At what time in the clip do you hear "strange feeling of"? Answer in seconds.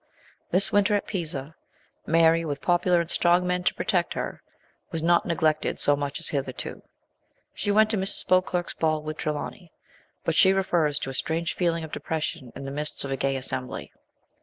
11.13-11.91